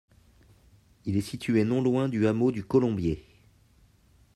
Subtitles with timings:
[1.05, 3.23] Il est situé non loin du hameau du Colombier.